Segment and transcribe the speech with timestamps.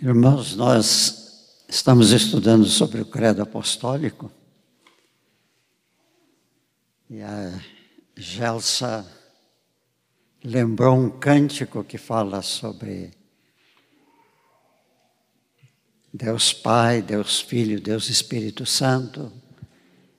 [0.00, 4.30] Irmãos, nós estamos estudando sobre o credo apostólico
[7.10, 7.60] e a
[8.16, 9.04] Gelsa
[10.44, 13.10] lembrou um cântico que fala sobre
[16.14, 19.32] Deus Pai, Deus Filho, Deus Espírito Santo.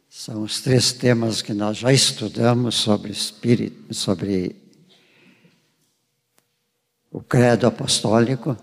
[0.09, 4.57] São os três temas que nós já estudamos sobre espírito, sobre
[7.09, 8.57] o credo apostólico.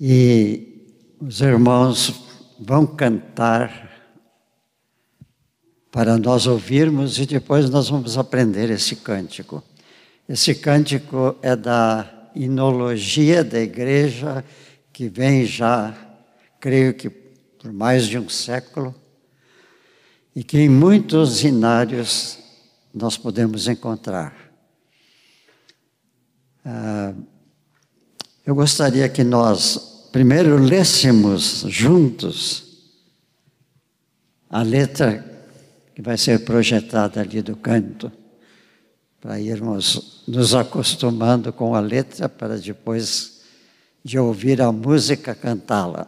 [0.00, 2.22] E os irmãos
[2.58, 3.90] vão cantar
[5.90, 9.62] para nós ouvirmos e depois nós vamos aprender esse cântico.
[10.28, 14.44] Esse cântico é da inologia da igreja
[14.92, 15.94] que vem já,
[16.58, 18.94] creio que por mais de um século,
[20.34, 22.38] e que em muitos inários
[22.92, 24.34] nós podemos encontrar.
[26.64, 27.14] Ah,
[28.46, 32.64] eu gostaria que nós primeiro lêssemos juntos
[34.50, 35.24] a letra
[35.94, 38.12] que vai ser projetada ali do canto,
[39.20, 43.40] para irmos nos acostumando com a letra, para depois
[44.04, 46.06] de ouvir a música cantá-la.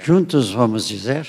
[0.00, 1.28] Juntos vamos dizer: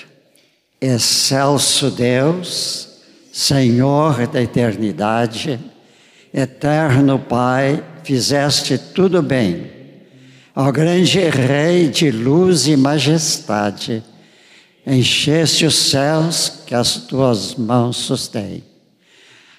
[0.81, 5.59] Excelso Deus, Senhor da eternidade,
[6.33, 9.71] eterno Pai, fizeste tudo bem.
[10.55, 14.03] Ó grande Rei de luz e majestade,
[14.85, 18.63] encheste os céus que as tuas mãos sustêm.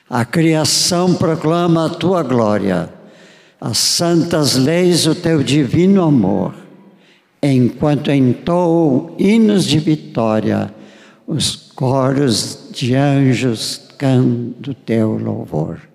[0.08, 2.92] A criação proclama a tua glória,
[3.60, 6.54] as santas leis o teu divino amor,
[7.42, 10.72] enquanto entoam hinos de vitória,
[11.26, 15.93] os coros de anjos cantam teu louvor.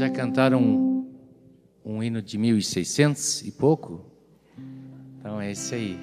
[0.00, 1.04] Já cantaram
[1.84, 4.10] um, hino de 1600 e pouco?
[5.18, 6.00] Então é esse aí.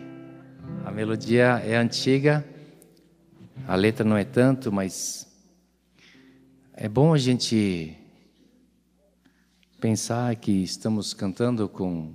[0.85, 2.47] A melodia é antiga,
[3.67, 5.27] a letra não é tanto, mas
[6.73, 7.97] é bom a gente
[9.81, 12.13] pensar que estamos cantando com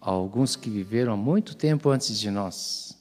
[0.00, 2.98] alguns que viveram há muito tempo antes de nós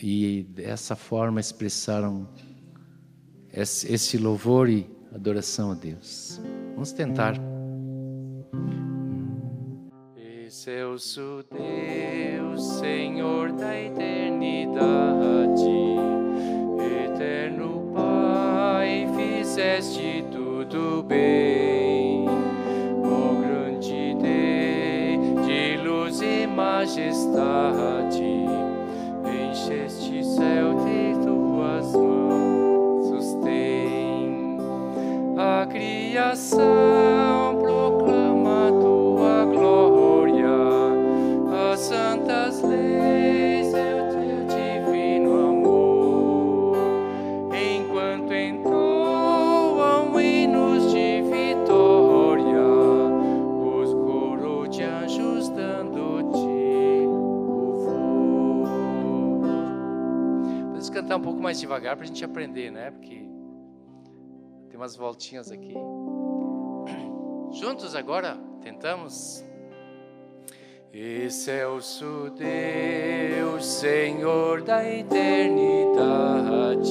[0.00, 2.28] e dessa forma expressaram
[3.52, 6.40] esse louvor e adoração a Deus.
[6.74, 7.34] Vamos tentar.
[10.44, 14.86] Excelso Deus, Senhor da eternidade,
[17.06, 22.26] eterno Pai, fizeste tudo bem.
[23.02, 28.22] Ó oh, grande Deus de luz e majestade,
[29.50, 31.11] encheste céu de
[35.42, 40.46] a criação proclama tua glória,
[41.72, 43.72] as santas leis o
[44.12, 46.76] teu divino amor,
[47.52, 52.62] enquanto entoam hinos de vitória,
[53.58, 58.68] os coros de anjos dando-te louvor.
[60.70, 62.92] Vamos cantar um pouco mais devagar para a gente aprender, né?
[62.92, 63.21] Porque
[64.82, 65.74] umas voltinhas aqui.
[67.52, 69.44] Juntos agora, tentamos.
[70.92, 76.90] Excelso Deus, Senhor da eternidade,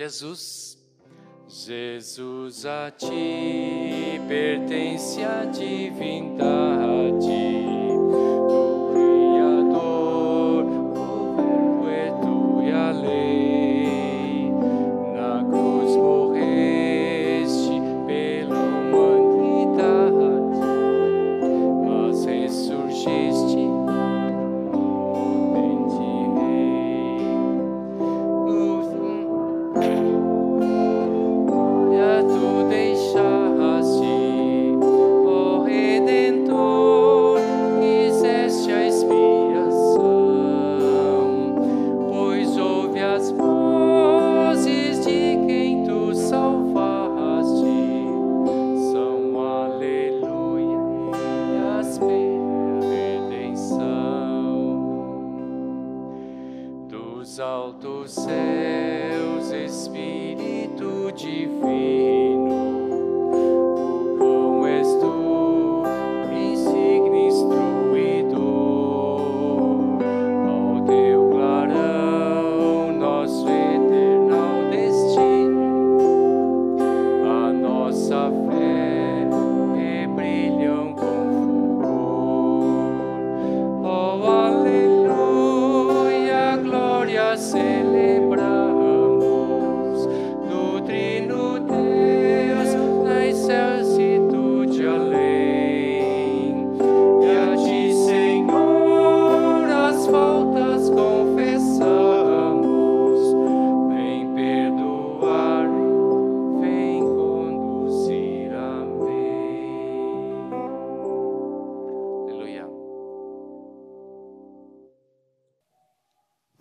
[0.00, 0.78] Jesus.
[1.46, 6.19] Jesus a ti pertence a divindade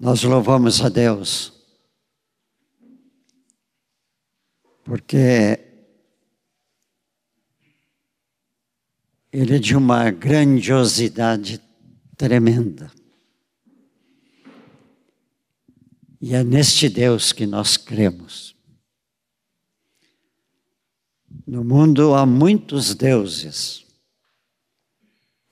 [0.09, 1.53] Nós louvamos a Deus,
[4.83, 5.59] porque
[9.31, 11.61] Ele é de uma grandiosidade
[12.17, 12.91] tremenda.
[16.19, 18.55] E é neste Deus que nós cremos.
[21.45, 23.85] No mundo há muitos deuses,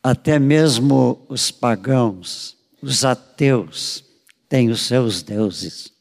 [0.01, 4.06] até mesmo os pagãos, os ateus
[4.49, 5.91] têm os seus deuses.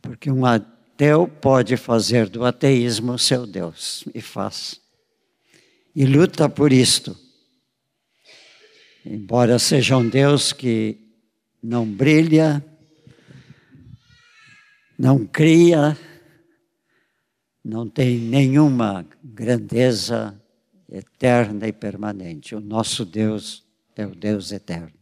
[0.00, 4.80] Porque um ateu pode fazer do ateísmo seu Deus, e faz.
[5.94, 7.16] E luta por isto.
[9.04, 10.98] Embora seja um Deus que
[11.62, 12.64] não brilha,
[14.98, 15.96] não cria,
[17.64, 20.38] não tem nenhuma grandeza
[20.88, 22.54] eterna e permanente.
[22.54, 23.64] O nosso Deus
[23.96, 24.99] é o Deus eterno.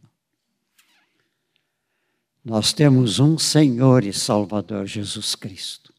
[2.49, 5.93] Nós temos um Senhor e Salvador Jesus Cristo.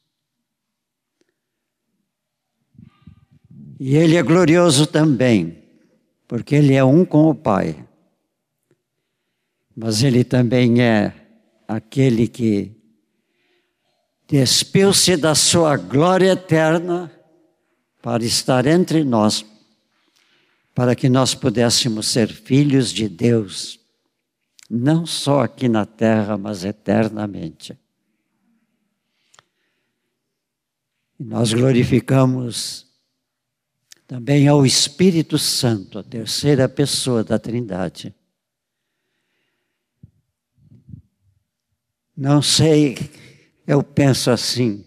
[3.79, 5.63] E Ele é glorioso também,
[6.27, 7.87] porque Ele é um com o Pai.
[9.75, 11.13] Mas Ele também é
[11.67, 12.75] aquele que
[14.27, 17.11] despiu-se da sua glória eterna
[18.01, 19.45] para estar entre nós,
[20.73, 23.79] para que nós pudéssemos ser filhos de Deus,
[24.69, 27.77] não só aqui na terra, mas eternamente.
[31.19, 32.85] E nós glorificamos
[34.07, 38.13] também ao Espírito Santo, a terceira pessoa da Trindade.
[42.15, 42.97] Não sei,
[43.65, 44.85] eu penso assim,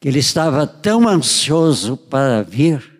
[0.00, 2.93] que ele estava tão ansioso para vir.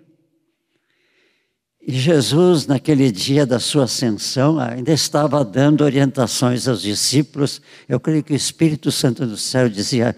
[1.86, 7.60] E Jesus, naquele dia da sua ascensão, ainda estava dando orientações aos discípulos.
[7.86, 10.16] Eu creio que o Espírito Santo do céu dizia: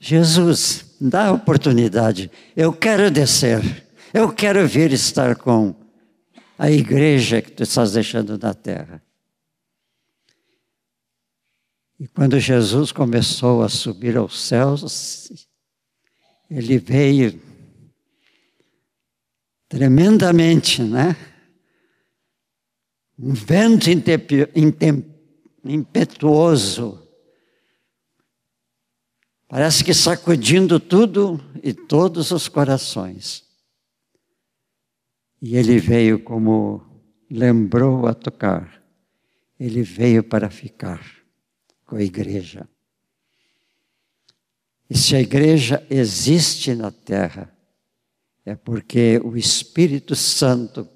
[0.00, 5.72] Jesus, dá a oportunidade, eu quero descer, eu quero vir estar com
[6.58, 9.00] a igreja que tu estás deixando na terra.
[11.98, 15.46] E quando Jesus começou a subir aos céus,
[16.50, 17.40] ele veio
[19.74, 21.16] tremendamente, né?
[23.18, 23.90] Um vento
[25.64, 27.02] impetuoso,
[29.48, 33.42] parece que sacudindo tudo e todos os corações.
[35.42, 36.80] E ele veio como
[37.28, 38.80] lembrou a tocar,
[39.58, 41.04] ele veio para ficar
[41.84, 42.68] com a igreja.
[44.88, 47.53] E se a igreja existe na terra,
[48.44, 50.88] é porque o Espírito Santo,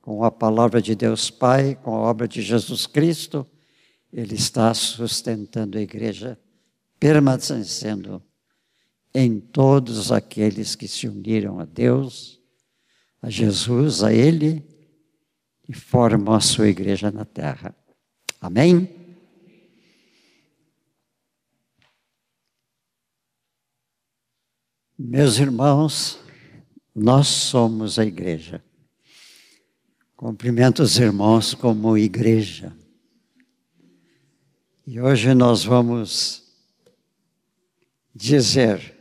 [0.00, 3.46] com a palavra de Deus Pai, com a obra de Jesus Cristo,
[4.12, 6.38] ele está sustentando a igreja,
[6.98, 8.22] permanecendo
[9.14, 12.40] em todos aqueles que se uniram a Deus,
[13.20, 14.64] a Jesus, a Ele,
[15.68, 17.74] e formam a sua igreja na terra.
[18.40, 18.88] Amém?
[24.98, 26.25] Meus irmãos,
[26.96, 28.64] nós somos a igreja.
[30.16, 32.72] Cumprimento os irmãos como igreja.
[34.86, 36.42] E hoje nós vamos
[38.14, 38.94] dizer: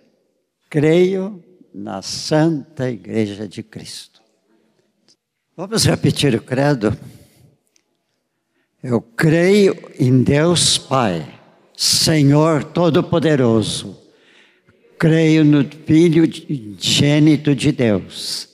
[0.69, 1.41] creio
[1.73, 4.21] na Santa Igreja de Cristo.
[5.55, 6.97] Vamos repetir o credo?
[8.83, 11.39] Eu creio em Deus Pai,
[11.77, 14.04] Senhor Todo-Poderoso
[14.97, 16.23] creio no Filho
[16.77, 18.49] gênito de Deus.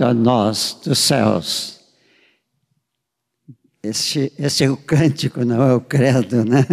[0.00, 1.76] A nós dos céus
[3.88, 6.66] esse, esse é o cântico, não é o credo, né?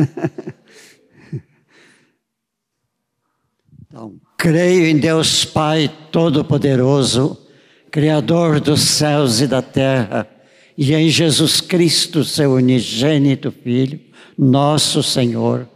[3.85, 7.47] Então, creio em Deus Pai Todo-Poderoso,
[7.91, 10.27] Criador dos céus e da terra,
[10.77, 13.99] e em Jesus Cristo, seu unigênito Filho,
[14.37, 15.67] nosso Senhor,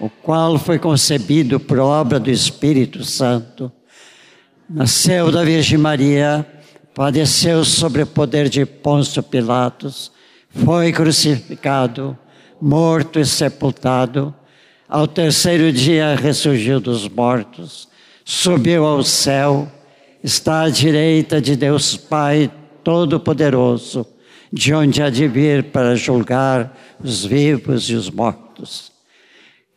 [0.00, 3.70] o qual foi concebido por obra do Espírito Santo,
[4.68, 6.46] nasceu da Virgem Maria,
[6.94, 10.10] padeceu sobre o poder de Pôncio Pilatos,
[10.50, 12.18] foi crucificado,
[12.60, 14.34] morto e sepultado,
[14.88, 17.88] ao terceiro dia ressurgiu dos mortos,
[18.24, 19.70] subiu ao céu,
[20.22, 22.50] está à direita de Deus Pai
[22.82, 24.04] Todo-Poderoso,
[24.52, 28.92] de onde há de vir para julgar os vivos e os mortos.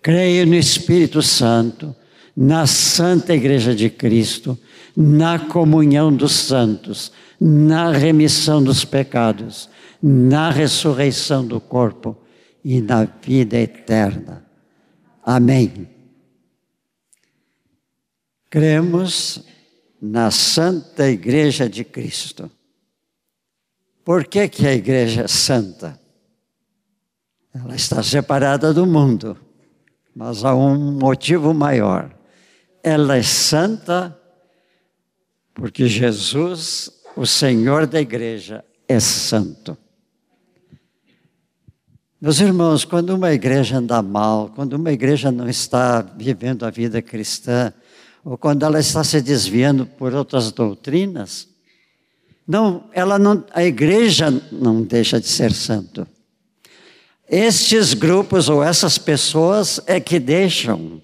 [0.02, 1.96] Creio no Espírito Santo,
[2.36, 4.58] na Santa Igreja de Cristo,
[4.96, 9.70] na comunhão dos santos, na remissão dos pecados,
[10.02, 12.18] na ressurreição do corpo
[12.64, 14.46] e na vida eterna.
[15.24, 15.88] Amém.
[18.50, 19.44] Cremos
[20.02, 22.52] na Santa Igreja de Cristo.
[24.04, 26.00] Por que, que a igreja é santa?
[27.54, 29.38] Ela está separada do mundo,
[30.16, 32.14] mas há um motivo maior.
[32.84, 34.20] Ela é santa
[35.54, 39.78] porque Jesus, o Senhor da igreja, é santo.
[42.20, 47.02] Meus irmãos, quando uma igreja anda mal, quando uma igreja não está vivendo a vida
[47.02, 47.72] cristã,
[48.24, 51.53] ou quando ela está se desviando por outras doutrinas,
[52.48, 56.08] não, ela não, a igreja não deixa de ser santo.
[57.30, 61.02] Estes grupos ou essas pessoas é que deixam.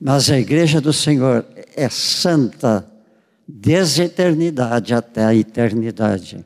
[0.00, 2.86] Mas a igreja do Senhor é santa
[3.46, 6.44] desde a eternidade até a eternidade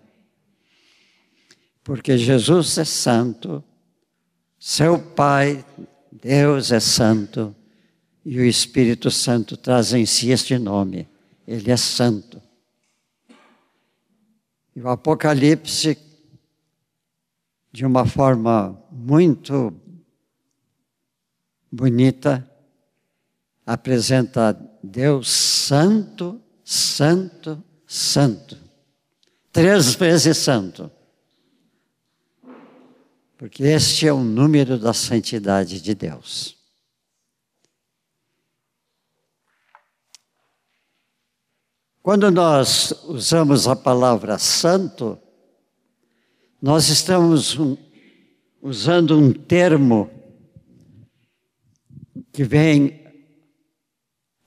[1.86, 3.62] porque Jesus é santo,
[4.58, 5.64] seu Pai,
[6.10, 7.54] Deus é santo,
[8.24, 11.06] e o Espírito Santo traz em si este nome,
[11.46, 12.42] ele é santo.
[14.76, 15.98] E o Apocalipse,
[17.72, 19.74] de uma forma muito
[21.72, 22.48] bonita,
[23.64, 24.52] apresenta
[24.82, 28.56] Deus santo, santo, santo.
[29.50, 30.92] Três vezes santo
[33.36, 36.55] porque este é o número da santidade de Deus.
[42.06, 45.20] Quando nós usamos a palavra santo,
[46.62, 47.76] nós estamos um,
[48.62, 50.08] usando um termo
[52.32, 53.04] que vem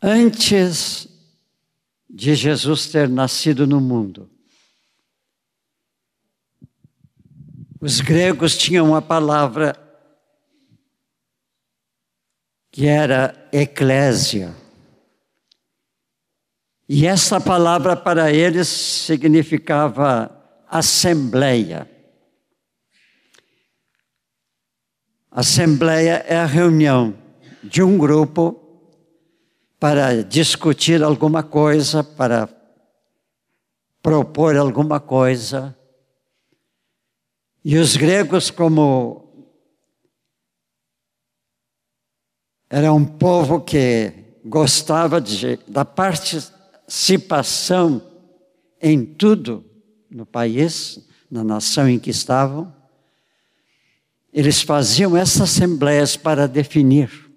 [0.02, 1.06] antes
[2.10, 4.32] de Jesus ter nascido no mundo.
[7.82, 9.76] Os gregos tinham uma palavra
[12.72, 14.56] que era eclésia.
[16.92, 20.36] E essa palavra para eles significava
[20.68, 21.88] assembleia.
[25.30, 27.16] Assembleia é a reunião
[27.64, 28.60] de um grupo
[29.80, 32.50] para discutir alguma coisa, para
[34.02, 35.78] propor alguma coisa,
[37.64, 39.48] e os gregos, como
[42.68, 44.12] era um povo que
[44.44, 45.86] gostava de, da
[46.90, 48.02] participação
[48.82, 49.64] em tudo
[50.10, 52.76] no país, na nação em que estavam,
[54.34, 57.30] eles faziam essas assembleias para definir.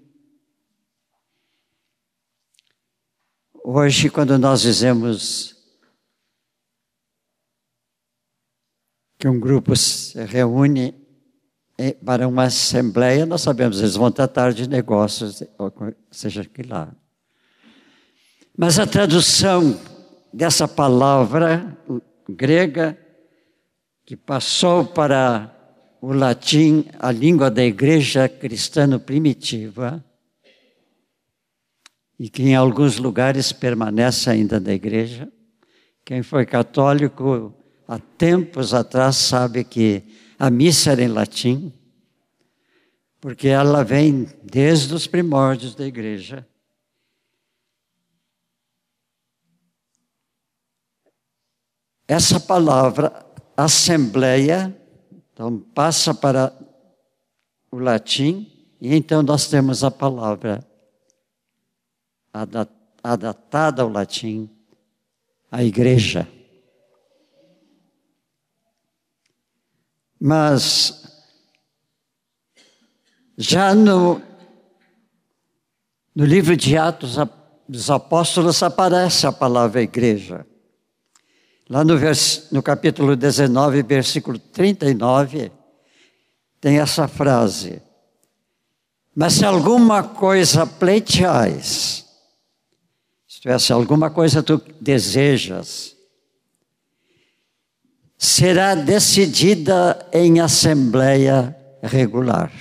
[3.62, 5.54] Hoje, quando nós dizemos
[9.18, 10.94] que um grupo se reúne
[12.04, 15.42] para uma assembleia, nós sabemos, eles vão tratar de negócios,
[16.10, 16.94] seja que lá.
[18.56, 19.80] Mas a tradução
[20.32, 21.76] dessa palavra
[22.28, 22.98] grega,
[24.04, 25.50] que passou para
[26.02, 30.04] o latim, a língua da igreja cristã primitiva,
[32.18, 35.32] e que em alguns lugares permanece ainda na igreja.
[36.04, 37.54] Quem foi católico
[37.88, 40.02] há tempos atrás sabe que
[40.38, 41.72] a missa era em latim,
[43.20, 46.46] porque ela vem desde os primórdios da igreja.
[52.06, 53.24] Essa palavra,
[53.56, 54.76] assembleia,
[55.32, 56.52] então passa para
[57.70, 60.66] o latim, e então nós temos a palavra
[63.02, 64.50] adaptada ao latim,
[65.50, 66.28] a igreja.
[70.20, 71.02] Mas
[73.36, 74.22] já no,
[76.14, 77.16] no livro de Atos
[77.68, 80.46] dos Apóstolos aparece a palavra igreja.
[81.68, 85.52] Lá no, vers, no capítulo 19, versículo 39,
[86.60, 87.80] tem essa frase:
[89.14, 92.04] Mas se alguma coisa pleiteais,
[93.28, 95.96] isto é, se alguma coisa tu desejas,
[98.18, 102.52] será decidida em assembleia regular.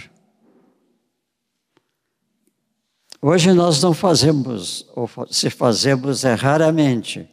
[3.21, 7.29] Hoje nós não fazemos, ou se fazemos é raramente,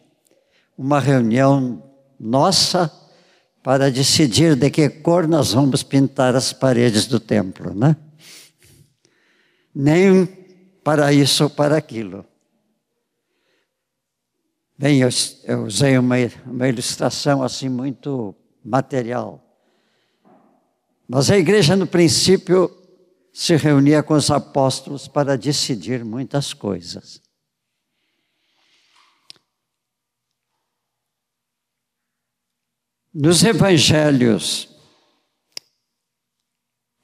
[0.78, 1.82] uma reunião
[2.20, 2.90] nossa
[3.64, 7.96] para decidir de que cor nós vamos pintar as paredes do templo, né?
[9.74, 10.24] Nem
[10.84, 12.24] para isso ou para aquilo.
[14.78, 15.08] Bem, eu,
[15.42, 16.14] eu usei uma,
[16.46, 18.32] uma ilustração assim muito
[18.64, 19.44] material.
[21.08, 22.70] Mas a igreja, no princípio,
[23.32, 27.20] se reunia com os apóstolos para decidir muitas coisas.
[33.20, 34.68] Nos evangelhos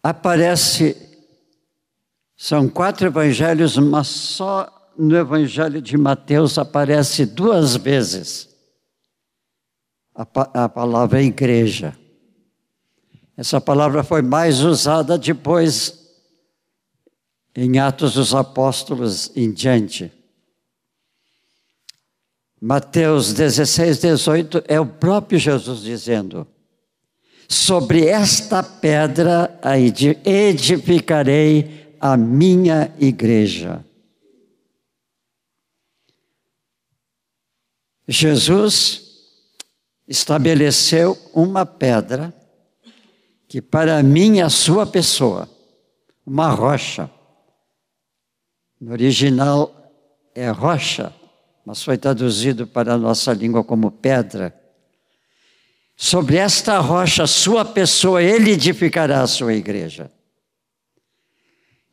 [0.01, 0.97] aparece,
[2.37, 8.49] são quatro evangelhos, mas só no Evangelho de Mateus aparece duas vezes
[10.15, 10.23] a,
[10.65, 11.99] a palavra igreja.
[13.37, 16.15] Essa palavra foi mais usada depois
[17.57, 20.13] em Atos dos Apóstolos em diante.
[22.61, 26.47] Mateus 16, 18 é o próprio Jesus dizendo:
[27.49, 29.61] Sobre esta pedra
[30.25, 33.85] edificarei a minha igreja
[38.07, 39.03] Jesus
[40.07, 42.35] estabeleceu uma pedra
[43.49, 45.49] que para mim é a sua pessoa,
[46.27, 47.11] uma rocha.
[48.81, 49.75] No original
[50.35, 51.15] é rocha,
[51.65, 54.55] mas foi traduzido para a nossa língua como pedra.
[55.97, 60.11] Sobre esta rocha, sua pessoa, ele edificará a sua igreja.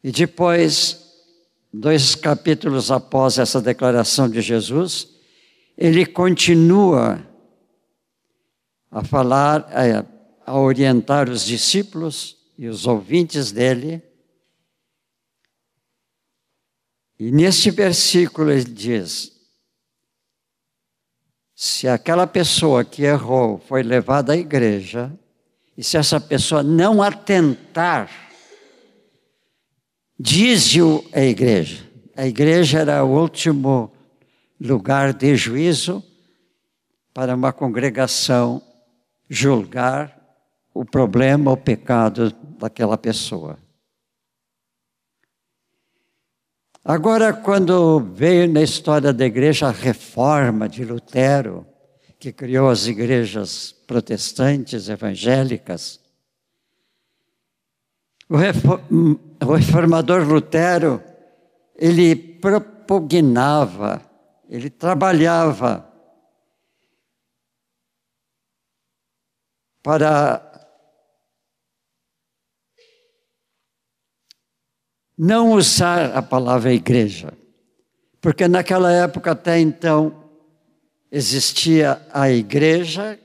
[0.04, 1.14] E depois,
[1.72, 5.08] dois capítulos após essa declaração de Jesus,
[5.78, 7.26] ele continua
[8.90, 9.70] a falar,
[10.46, 14.02] a, orientar os discípulos e os ouvintes dele.
[17.18, 19.31] E neste versículo ele diz:
[21.64, 25.14] se aquela pessoa que errou foi levada à igreja,
[25.78, 28.10] e se essa pessoa não atentar,
[30.20, 31.88] diz-o a igreja.
[32.18, 33.92] A igreja era o último
[34.60, 36.04] lugar de juízo
[37.14, 38.60] para uma congregação
[39.30, 40.20] julgar
[40.74, 43.60] o problema, o pecado daquela pessoa.
[46.84, 51.66] Agora, quando veio na história da igreja a reforma de Lutero,
[52.20, 56.00] que criou as igrejas protestantes, evangélicas,
[58.30, 58.36] o
[59.56, 61.04] reformador Lutero,
[61.76, 64.12] ele propugnava
[64.52, 65.90] ele trabalhava
[69.82, 70.51] para
[75.24, 77.32] não usar a palavra igreja,
[78.20, 80.32] porque naquela época até então
[81.12, 83.20] existia a igreja,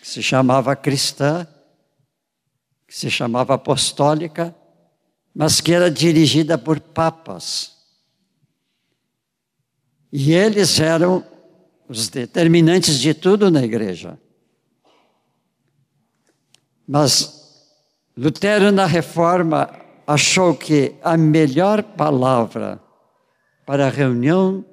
[0.00, 1.46] que se chamava cristã,
[2.84, 4.52] que se chamava apostólica,
[5.32, 7.76] mas que era dirigida por papas.
[10.12, 11.24] E eles eram
[11.88, 14.18] os determinantes de tudo na igreja.
[16.84, 17.38] Mas
[18.16, 22.80] Lutero, na reforma, achou que a melhor palavra
[23.64, 24.64] para a reunião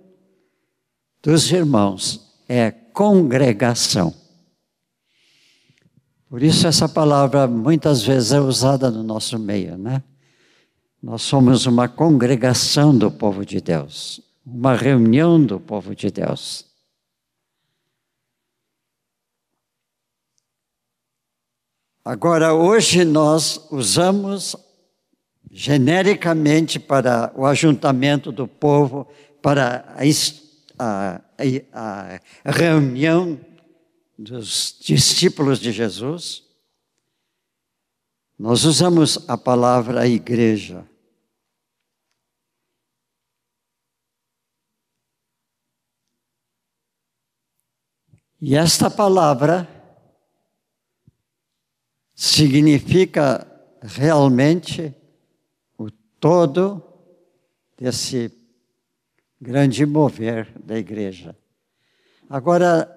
[1.21, 4.11] dos irmãos é congregação.
[6.27, 10.01] Por isso, essa palavra muitas vezes é usada no nosso meio, né?
[11.03, 16.65] Nós somos uma congregação do povo de Deus uma reunião do povo de Deus.
[22.03, 24.55] Agora, hoje nós usamos
[25.57, 29.07] genericamente para o ajuntamento do povo,
[29.41, 29.95] para
[30.77, 31.21] a,
[31.71, 33.39] a, a reunião
[34.19, 36.43] dos discípulos de Jesus,
[38.37, 40.85] nós usamos a palavra igreja.
[48.41, 49.65] E esta palavra
[52.13, 53.47] significa
[53.81, 54.93] realmente
[56.25, 56.81] todo
[57.77, 58.31] desse
[59.39, 61.37] grande mover da igreja.
[62.27, 62.89] Agora,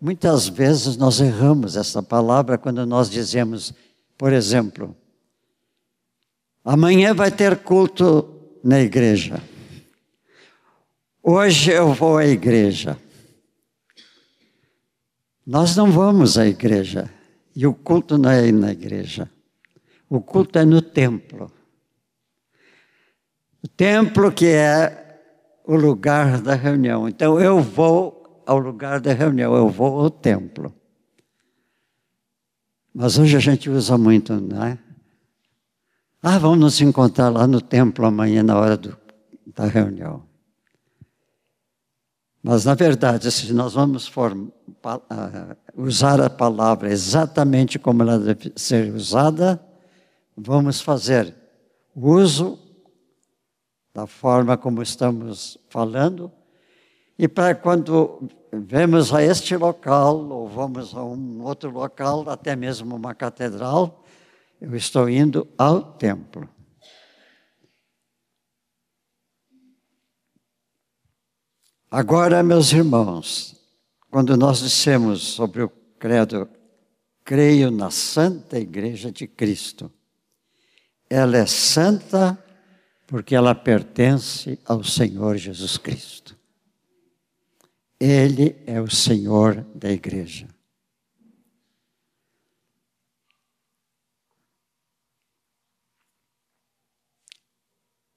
[0.00, 3.72] muitas vezes nós erramos essa palavra quando nós dizemos,
[4.18, 4.96] por exemplo,
[6.64, 9.40] amanhã vai ter culto na igreja.
[11.22, 12.98] Hoje eu vou à igreja.
[15.46, 17.08] Nós não vamos à igreja.
[17.54, 19.30] E o culto não é na igreja.
[20.10, 21.48] O culto é no templo.
[23.62, 25.02] O templo que é
[25.64, 27.08] o lugar da reunião.
[27.08, 30.74] Então eu vou ao lugar da reunião, eu vou ao templo.
[32.94, 34.78] Mas hoje a gente usa muito, não é?
[36.22, 38.96] Ah, vamos nos encontrar lá no templo amanhã na hora do,
[39.46, 40.22] da reunião.
[42.42, 44.52] Mas, na verdade, se nós vamos uh,
[45.76, 49.60] usar a palavra exatamente como ela deve ser usada,
[50.36, 51.34] vamos fazer
[51.94, 52.58] uso
[53.94, 56.32] da forma como estamos falando,
[57.18, 62.96] e para quando vemos a este local, ou vamos a um outro local, até mesmo
[62.96, 64.04] uma catedral,
[64.60, 66.48] eu estou indo ao templo.
[71.90, 73.54] Agora, meus irmãos,
[74.10, 76.48] quando nós dissemos sobre o credo,
[77.22, 79.92] creio na Santa Igreja de Cristo,
[81.10, 82.42] ela é santa
[83.12, 86.34] porque ela pertence ao Senhor Jesus Cristo.
[88.00, 90.48] Ele é o Senhor da igreja.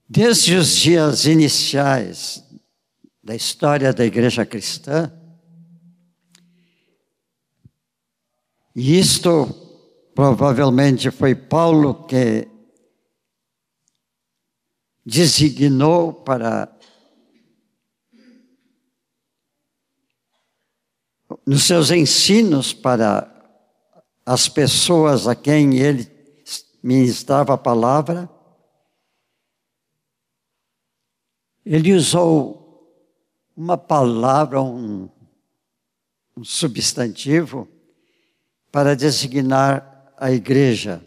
[0.08, 2.42] Desde os dias iniciais
[3.22, 5.12] da história da igreja cristã.
[8.74, 9.46] E isto
[10.16, 12.55] provavelmente foi Paulo que
[15.06, 16.76] designou para
[21.46, 23.32] nos seus ensinos para
[24.26, 26.12] as pessoas a quem ele
[26.82, 28.30] ministrava a palavra,
[31.66, 32.66] ele usou
[33.56, 35.10] uma palavra, um,
[36.36, 37.68] um substantivo,
[38.72, 41.04] para designar a igreja.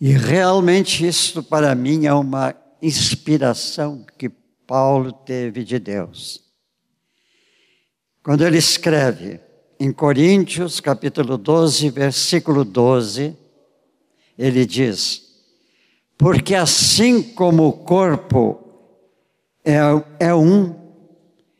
[0.00, 4.30] E realmente isso para mim é uma inspiração que
[4.66, 6.40] Paulo teve de Deus.
[8.22, 9.40] Quando ele escreve
[9.78, 13.36] em Coríntios, capítulo 12, versículo 12,
[14.38, 15.22] ele diz:
[16.16, 18.58] Porque assim como o corpo
[19.62, 19.78] é,
[20.18, 20.80] é um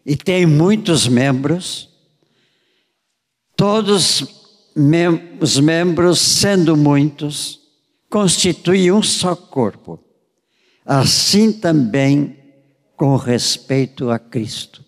[0.05, 1.91] e tem muitos membros,
[3.55, 4.25] todos
[4.75, 7.60] mem os membros, sendo muitos,
[8.11, 9.99] constituem um só corpo.
[10.85, 12.37] Assim também
[12.97, 14.85] com respeito a Cristo.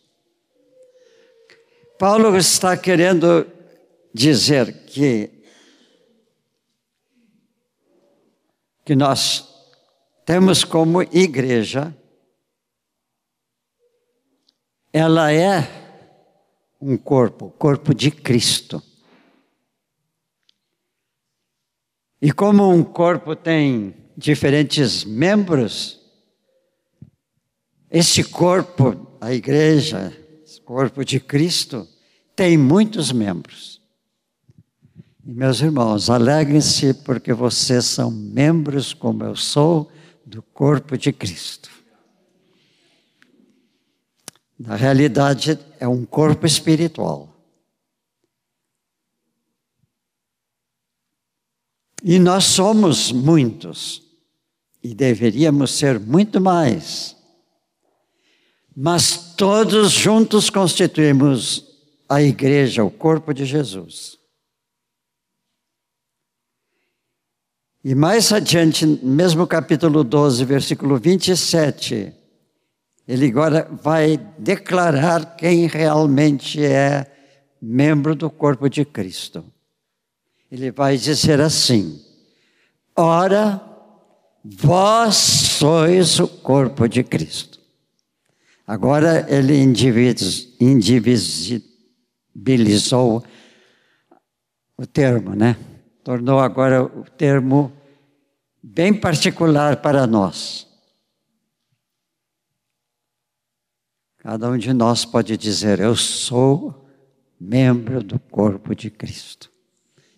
[1.99, 3.47] Paulo está querendo
[4.13, 5.31] dizer que
[8.85, 9.49] que nós
[10.27, 11.97] temos como igreja
[14.93, 15.67] ela é
[16.81, 18.83] um corpo, corpo de Cristo.
[22.23, 25.99] E como um corpo tem diferentes membros,
[27.91, 30.17] esse corpo, a igreja,
[30.65, 31.87] corpo de Cristo,
[32.37, 33.83] tem muitos membros.
[35.27, 39.91] E meus irmãos, alegrem-se porque vocês são membros, como eu sou,
[40.25, 41.71] do corpo de Cristo.
[44.57, 47.32] Na realidade, é um corpo espiritual.
[52.05, 54.03] E nós somos muitos,
[54.83, 57.17] e deveríamos ser muito mais.
[58.75, 61.65] Mas todos juntos constituímos
[62.09, 64.19] a igreja, o corpo de Jesus.
[67.85, 72.13] E mais adiante, mesmo capítulo 12, versículo 27,
[73.07, 77.11] ele agora vai declarar quem realmente é
[77.61, 79.52] membro do corpo de Cristo.
[80.53, 81.99] Ele vai dizer assim:
[82.95, 83.59] Ora,
[84.45, 87.59] vós sois o corpo de Cristo.
[88.67, 89.57] Agora ele
[90.61, 93.25] indivisibilizou
[94.77, 95.57] o termo, né?
[96.05, 97.73] Tornou agora o termo
[98.63, 100.69] bem particular para nós.
[104.19, 106.87] Cada um de nós pode dizer: Eu sou
[107.41, 109.52] membro do corpo de Cristo.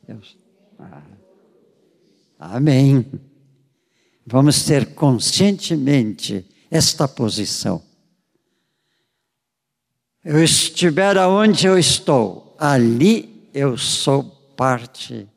[0.07, 0.21] Eu,
[2.39, 3.11] Amém.
[4.27, 7.83] Vamos ter conscientemente esta posição.
[10.25, 14.25] Eu estiver aonde eu estou, ali eu sou
[14.57, 15.29] parte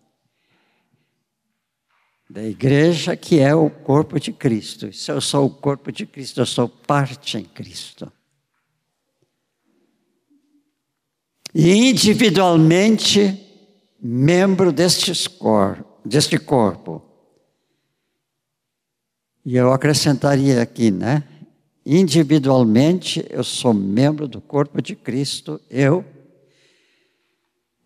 [2.29, 4.91] da igreja que é o corpo de Cristo.
[4.93, 8.11] Se eu sou o corpo de Cristo, eu sou parte em Cristo.
[11.53, 13.46] E individualmente,
[13.99, 17.01] membro deste corpo, deste corpo.
[19.45, 21.23] E eu acrescentaria aqui, né?
[21.85, 26.03] Individualmente, eu sou membro do corpo de Cristo, eu,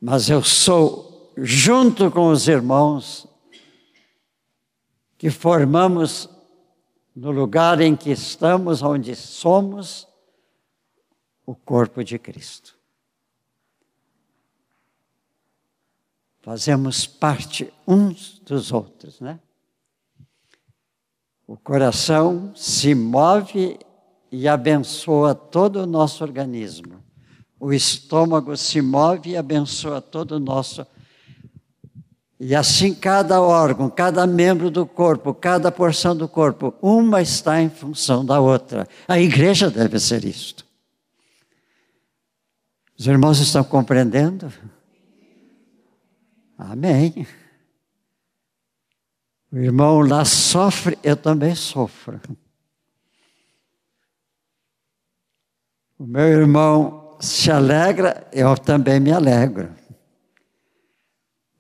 [0.02, 3.28] mas eu sou, junto com os irmãos,
[5.20, 6.28] que formamos
[7.16, 10.08] no lugar em que estamos, onde somos,
[11.46, 12.81] o corpo de Cristo.
[16.42, 19.40] Fazemos parte uns dos outros, né?
[21.48, 23.78] O coração se move
[24.32, 27.04] e abençoa todo o nosso organismo.
[27.60, 30.86] O estômago se move e abençoa todo o nosso
[32.44, 37.70] e assim cada órgão, cada membro do corpo, cada porção do corpo, uma está em
[37.70, 38.88] função da outra.
[39.08, 40.66] A igreja deve ser isto.
[42.98, 44.52] Os irmãos estão compreendendo?
[46.64, 47.26] Amém.
[49.52, 52.22] O irmão lá sofre, eu também sofro.
[55.98, 59.76] O meu irmão se alegra, eu também me alegro.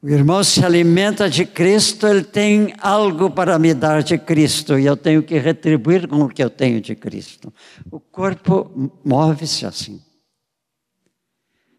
[0.03, 4.85] O irmão se alimenta de Cristo, ele tem algo para me dar de Cristo e
[4.85, 7.51] eu tenho que retribuir com o que eu tenho de Cristo.
[7.89, 10.01] O corpo move-se assim.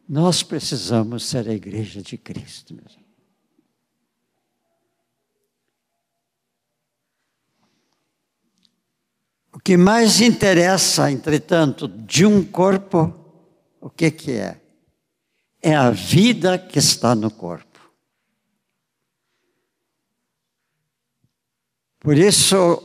[0.08, 2.74] Nós precisamos ser a igreja de Cristo.
[2.74, 3.01] Meus
[9.64, 13.14] que mais interessa, entretanto, de um corpo,
[13.81, 14.61] o que, que é?
[15.61, 17.81] É a vida que está no corpo.
[22.01, 22.83] Por isso,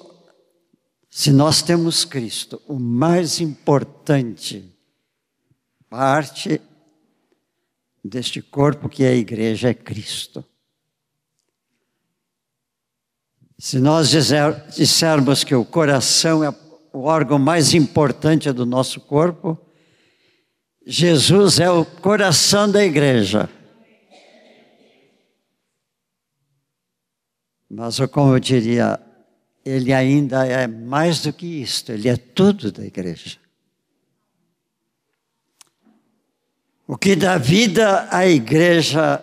[1.09, 4.77] se nós temos Cristo, o mais importante
[5.89, 6.61] parte
[8.03, 10.45] deste corpo que é a igreja é Cristo.
[13.57, 16.51] Se nós dizer, dissermos que o coração é
[16.93, 19.57] o órgão mais importante do nosso corpo,
[20.85, 23.49] Jesus é o coração da igreja.
[27.69, 28.99] Mas, como eu diria,
[29.65, 33.37] ele ainda é mais do que isto, ele é tudo da igreja.
[36.87, 39.21] O que dá vida à igreja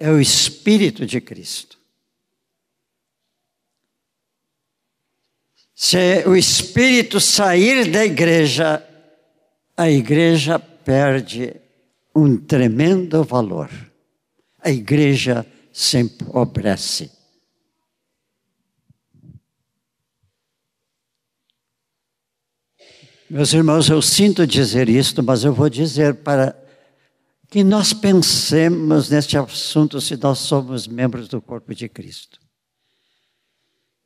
[0.00, 1.77] é o Espírito de Cristo.
[5.80, 8.84] Se o espírito sair da igreja,
[9.76, 11.54] a igreja perde
[12.12, 13.70] um tremendo valor.
[14.58, 17.12] A igreja se empobrece.
[23.30, 26.60] Meus irmãos, eu sinto dizer isto, mas eu vou dizer para
[27.48, 32.40] que nós pensemos neste assunto se nós somos membros do corpo de Cristo.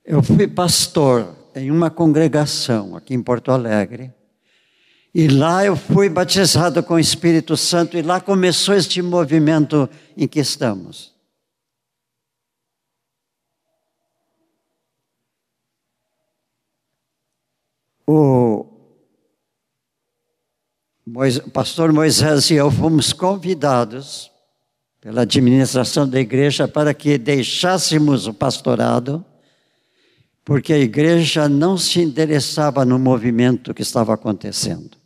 [0.04, 4.12] Eu fui pastor em uma congregação aqui em Porto Alegre.
[5.15, 10.27] E lá eu fui batizado com o Espírito Santo e lá começou este movimento em
[10.27, 11.12] que estamos.
[18.07, 18.67] O
[21.53, 24.31] pastor Moisés e eu fomos convidados
[25.01, 29.25] pela administração da igreja para que deixássemos o pastorado
[30.44, 34.96] porque a igreja não se interessava no movimento que estava acontecendo.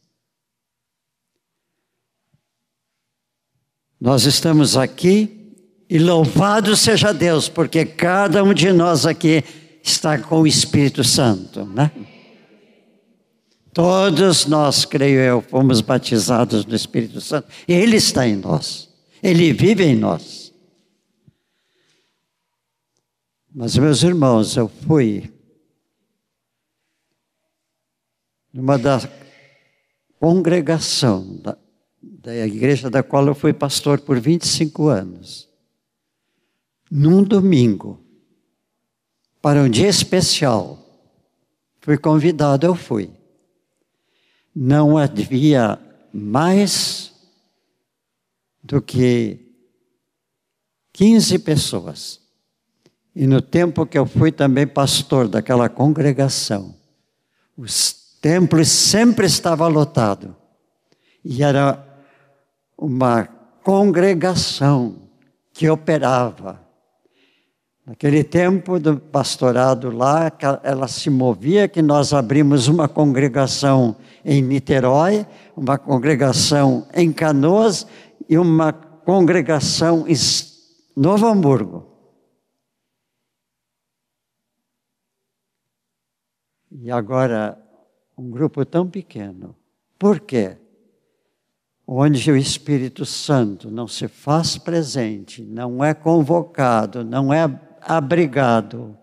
[4.01, 5.55] Nós estamos aqui
[5.88, 9.44] e louvado seja Deus, porque cada um de nós aqui
[9.83, 11.90] está com o Espírito Santo, né?
[13.72, 17.49] Todos nós, creio eu, fomos batizados no Espírito Santo.
[17.68, 18.88] Ele está em nós.
[19.22, 20.46] Ele vive em nós.
[23.59, 25.33] Mas, meus irmãos, eu fui
[28.53, 28.99] numa da
[30.21, 31.57] congregação da,
[32.03, 35.49] da igreja da qual eu fui pastor por 25 anos.
[36.90, 37.99] Num domingo,
[39.40, 40.79] para um dia especial,
[41.81, 43.11] fui convidado, eu fui.
[44.55, 45.79] Não havia
[46.12, 47.11] mais
[48.62, 49.51] do que
[50.92, 52.26] 15 pessoas.
[53.18, 56.74] E no tempo que eu fui também pastor daquela congregação,
[57.57, 60.37] os templos sempre estava lotado.
[61.24, 61.83] E era
[62.76, 63.26] uma
[63.64, 64.96] congregação
[65.55, 66.61] que operava.
[67.87, 70.31] Naquele tempo do pastorado lá,
[70.62, 75.26] ela se movia que nós abrimos uma congregação em Niterói,
[75.57, 77.87] uma congregação em Canoas
[78.29, 80.14] e uma congregação em
[80.94, 81.96] Novo Hamburgo.
[86.79, 87.59] E agora,
[88.17, 89.57] um grupo tão pequeno.
[89.99, 90.59] Por quê?
[91.87, 97.45] Onde o Espírito Santo não se faz presente, não é convocado, não é
[97.81, 98.97] abrigado,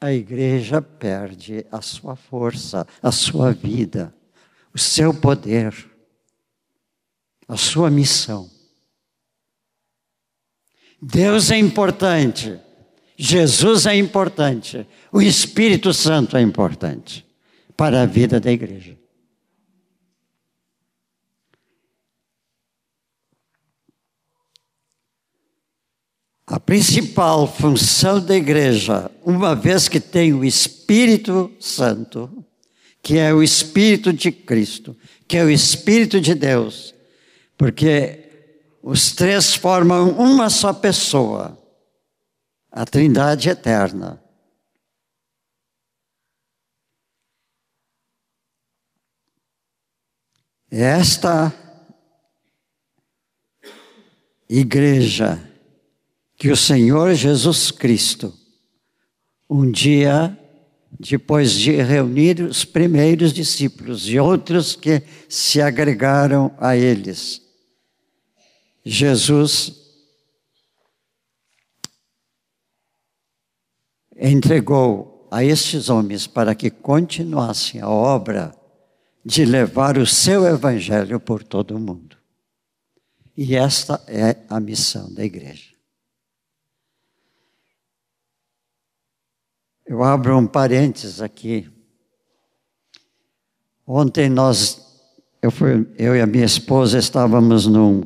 [0.00, 4.14] a igreja perde a sua força, a sua vida,
[4.72, 5.74] o seu poder,
[7.46, 8.48] a sua missão.
[11.00, 12.58] Deus é importante,
[13.20, 17.26] Jesus é importante, o Espírito Santo é importante
[17.76, 18.96] para a vida da igreja.
[26.46, 32.44] A principal função da igreja, uma vez que tem o Espírito Santo,
[33.02, 36.94] que é o Espírito de Cristo, que é o Espírito de Deus,
[37.56, 38.24] porque
[38.80, 41.57] os três formam uma só pessoa,
[42.70, 44.22] a Trindade eterna.
[50.70, 51.52] Esta
[54.48, 55.42] igreja
[56.36, 58.32] que o Senhor Jesus Cristo,
[59.48, 60.38] um dia,
[61.00, 67.42] depois de reunir os primeiros discípulos e outros que se agregaram a eles,
[68.84, 69.77] Jesus
[74.18, 78.54] entregou a estes homens para que continuassem a obra
[79.24, 82.16] de levar o seu evangelho por todo o mundo.
[83.36, 85.72] E esta é a missão da igreja.
[89.86, 91.70] Eu abro um parênteses aqui.
[93.86, 95.00] Ontem nós,
[95.40, 98.02] eu, fui, eu e a minha esposa estávamos num.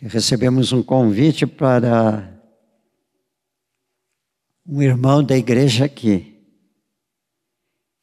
[0.00, 2.39] recebemos um convite para
[4.72, 6.40] um irmão da igreja aqui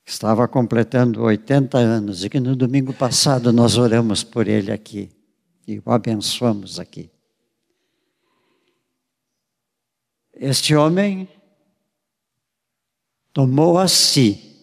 [0.05, 5.09] estava completando 80 anos e que no domingo passado nós oramos por ele aqui
[5.65, 7.09] e o abençoamos aqui.
[10.33, 11.29] Este homem
[13.31, 14.61] tomou a si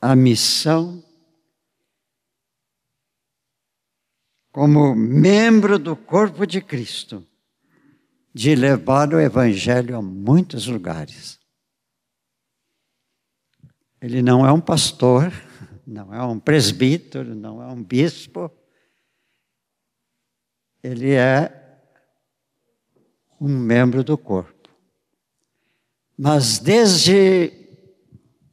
[0.00, 1.04] a missão
[4.50, 7.26] como membro do corpo de Cristo
[8.32, 11.38] de levar o evangelho a muitos lugares.
[14.00, 15.32] Ele não é um pastor,
[15.86, 18.50] não é um presbítero, não é um bispo.
[20.82, 21.52] Ele é
[23.40, 24.70] um membro do corpo.
[26.16, 27.52] Mas desde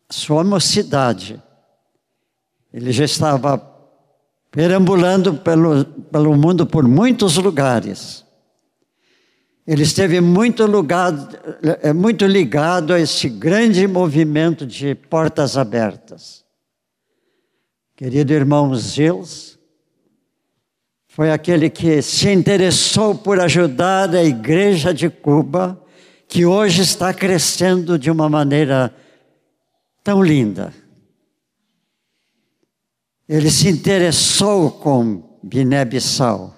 [0.09, 1.41] sua mocidade,
[2.73, 3.57] ele já estava
[4.51, 8.26] perambulando pelo, pelo mundo por muitos lugares.
[9.67, 11.37] Ele esteve muito, ligado,
[11.81, 16.45] é, muito ligado a esse grande movimento de portas abertas.
[17.93, 19.59] Querido irmão Zils,
[21.09, 25.83] foi aquele que se interessou por ajudar a igreja de Cuba,
[26.29, 28.95] que hoje está crescendo de uma maneira
[30.01, 30.73] tão linda.
[33.27, 36.56] Ele se interessou com Guiné-Bissau.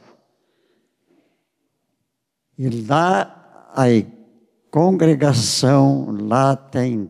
[2.62, 3.86] E lá a
[4.70, 7.10] congregação, lá tem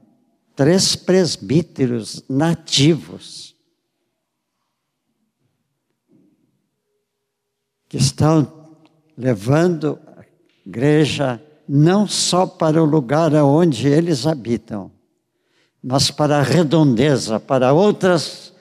[0.55, 3.55] três presbíteros nativos
[7.87, 8.77] que estão
[9.17, 10.23] levando a
[10.63, 14.91] igreja não só para o lugar onde eles habitam,
[15.81, 18.53] mas para a redondeza, para outros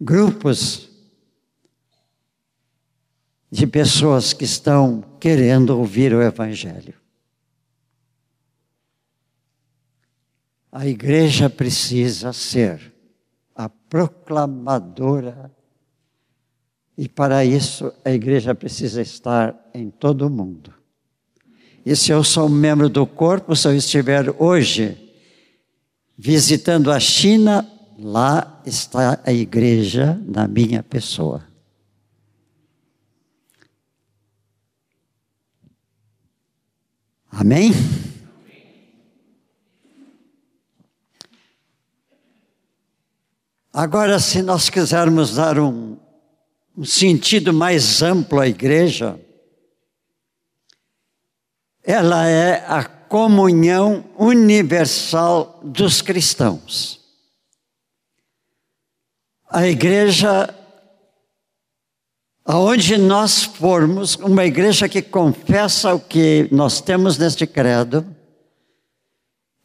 [0.00, 0.91] grupos
[3.52, 6.94] de pessoas que estão querendo ouvir o Evangelho.
[10.72, 12.94] A igreja precisa ser
[13.54, 15.52] a proclamadora,
[16.96, 20.72] e para isso a igreja precisa estar em todo o mundo.
[21.84, 25.14] E se eu sou membro do corpo, se eu estiver hoje
[26.16, 31.51] visitando a China, lá está a igreja na minha pessoa.
[37.32, 37.72] Amém?
[43.72, 45.96] Agora, se nós quisermos dar um,
[46.76, 49.18] um sentido mais amplo à igreja,
[51.82, 57.00] ela é a comunhão universal dos cristãos.
[59.48, 60.54] A igreja,
[62.44, 68.04] aonde nós formos, uma igreja que confessa o que nós temos neste credo,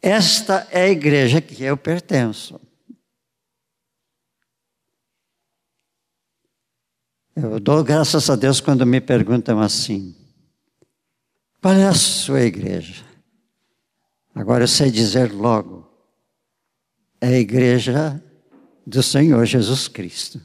[0.02, 2.60] esta é a igreja que eu pertenço.
[7.36, 10.16] Eu dou graças a Deus quando me perguntam assim:
[11.62, 13.06] qual é a sua igreja?
[14.34, 15.88] Agora eu sei dizer logo:
[17.22, 18.24] é a igreja
[18.86, 20.42] do Senhor Jesus Cristo.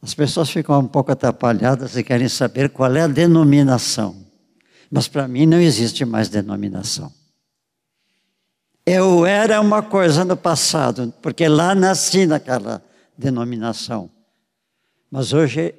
[0.00, 4.16] As pessoas ficam um pouco atrapalhadas e querem saber qual é a denominação.
[4.90, 7.12] Mas para mim não existe mais denominação.
[8.86, 12.82] Eu era uma coisa no passado, porque lá nasci naquela
[13.18, 14.10] denominação.
[15.10, 15.74] Mas hoje,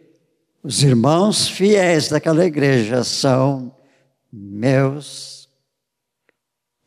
[0.62, 3.76] os irmãos fiéis daquela igreja são
[4.32, 5.50] meus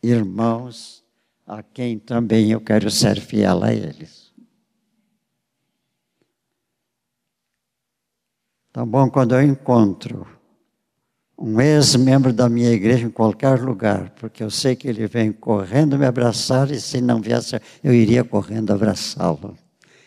[0.01, 1.03] irmãos,
[1.47, 4.22] a quem também eu quero ser fiel a eles.
[8.73, 10.27] Tá bom quando eu encontro
[11.37, 15.99] um ex-membro da minha igreja em qualquer lugar, porque eu sei que ele vem correndo
[15.99, 19.59] me abraçar e se não viesse, eu iria correndo abraçá-lo.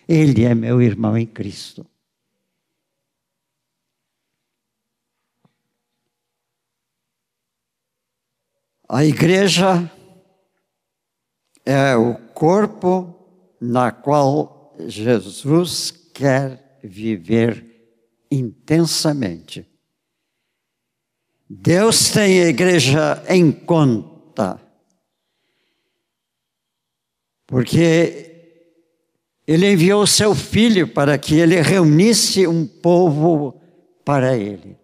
[0.07, 1.85] Ele é meu irmão em Cristo.
[8.89, 9.91] A igreja
[11.63, 13.13] é o corpo
[13.61, 17.74] na qual Jesus quer viver
[18.31, 19.65] intensamente.
[21.49, 24.59] Deus tem a igreja em conta,
[27.45, 28.31] porque
[29.45, 33.61] Ele enviou seu filho para que ele reunisse um povo
[34.03, 34.77] para Ele.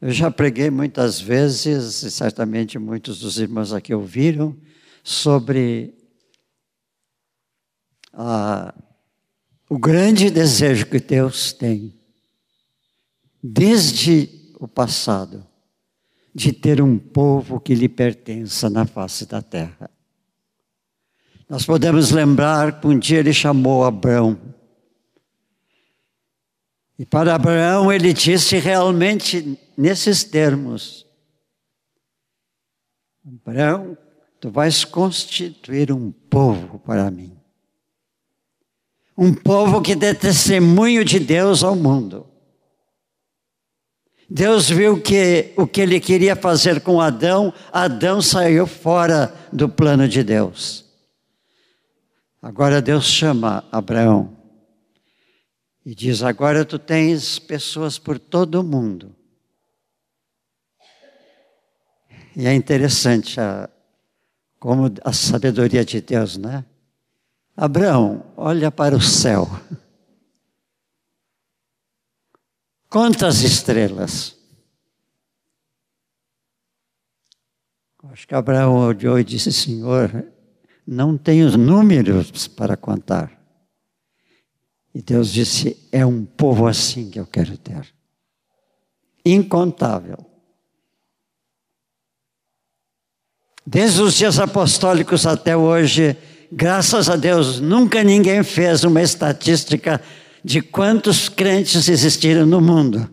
[0.00, 4.58] Eu já preguei muitas vezes, e certamente muitos dos irmãos aqui ouviram,
[5.04, 5.94] sobre
[8.12, 8.74] a,
[9.70, 11.94] o grande desejo que Deus tem,
[13.40, 15.46] desde o passado,
[16.34, 19.88] de ter um povo que lhe pertença na face da terra.
[21.48, 24.38] Nós podemos lembrar que um dia ele chamou Abraão
[26.98, 31.06] e para Abraão ele disse realmente nesses termos:
[33.24, 33.96] Abraão,
[34.38, 37.39] tu vais constituir um povo para mim.
[39.16, 42.26] Um povo que dê testemunho de Deus ao mundo.
[44.28, 50.06] Deus viu que o que ele queria fazer com Adão, Adão saiu fora do plano
[50.06, 50.84] de Deus.
[52.40, 54.40] Agora Deus chama Abraão
[55.84, 59.14] e diz: agora tu tens pessoas por todo o mundo.
[62.36, 63.68] E é interessante a,
[64.58, 66.64] como a sabedoria de Deus, né?
[67.60, 69.46] Abraão, olha para o céu.
[72.88, 74.34] Conta as estrelas.
[78.04, 80.32] Acho que Abraão olhou e disse: Senhor,
[80.86, 83.30] não tenho números para contar.
[84.94, 87.86] E Deus disse: É um povo assim que eu quero ter.
[89.22, 90.16] Incontável.
[93.66, 96.16] Desde os dias apostólicos até hoje,
[96.50, 100.00] graças a Deus, nunca ninguém fez uma estatística
[100.42, 103.08] de quantos crentes existiram no mundo.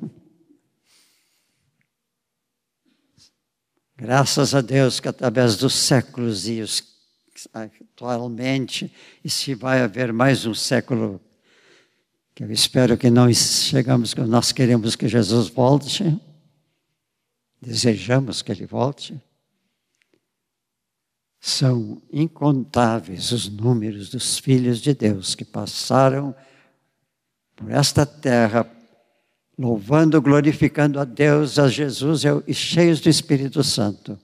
[3.96, 6.84] Graças a Deus que através dos séculos e os,
[7.54, 11.20] atualmente, e se vai haver mais um século
[12.36, 16.20] que eu espero que não chegamos, nós queremos que Jesus volte,
[17.60, 19.20] desejamos que Ele volte.
[21.48, 26.36] São incontáveis os números dos filhos de Deus que passaram
[27.56, 28.70] por esta terra,
[29.58, 34.20] louvando, glorificando a Deus, a Jesus e cheios do Espírito Santo.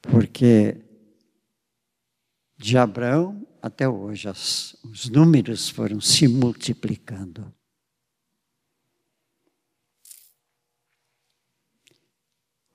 [0.00, 0.82] Porque
[2.56, 7.52] de Abraão até hoje as, os números foram se multiplicando.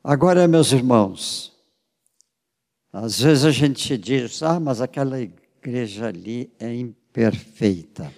[0.04, 1.55] Agora, meus irmãos,
[2.98, 8.10] às vezes a gente diz, ah, mas aquela igreja ali é imperfeita.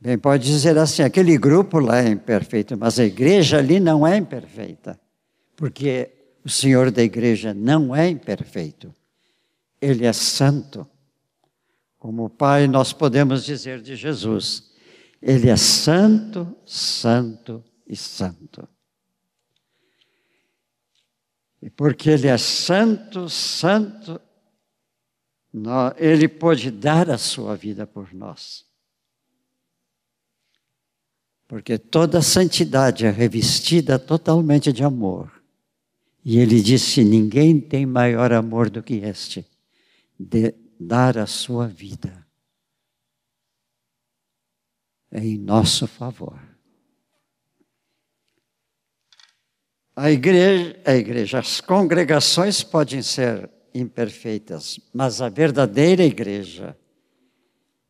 [0.00, 4.16] Bem, pode dizer assim: aquele grupo lá é imperfeito, mas a igreja ali não é
[4.16, 4.98] imperfeita,
[5.54, 6.10] porque
[6.44, 8.92] o Senhor da igreja não é imperfeito,
[9.80, 10.84] ele é santo.
[12.00, 14.72] Como Pai, nós podemos dizer de Jesus:
[15.22, 18.68] Ele é santo, santo e santo.
[21.60, 24.20] E porque Ele é santo, santo,
[25.96, 28.64] Ele pode dar a sua vida por nós.
[31.48, 35.32] Porque toda santidade é revestida totalmente de amor.
[36.24, 39.46] E Ele disse: ninguém tem maior amor do que este,
[40.18, 42.26] de dar a sua vida
[45.10, 46.47] em nosso favor.
[50.00, 56.78] A igreja, a igreja, as congregações podem ser imperfeitas, mas a verdadeira igreja,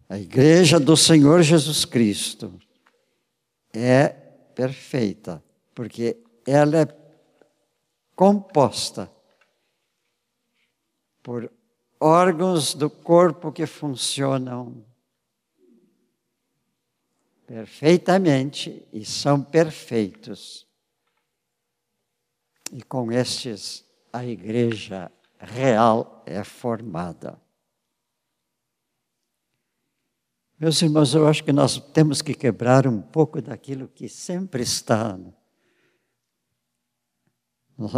[0.08, 2.58] a igreja do Senhor Jesus Cristo,
[3.74, 5.44] é perfeita,
[5.74, 6.88] porque ela é
[8.16, 9.12] composta
[11.22, 11.52] por
[12.00, 14.82] órgãos do corpo que funcionam
[17.46, 20.67] perfeitamente e são perfeitos.
[22.72, 27.40] E com estes a igreja real é formada.
[30.58, 35.16] Meus irmãos, eu acho que nós temos que quebrar um pouco daquilo que sempre está.